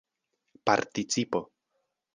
participo 0.65 1.47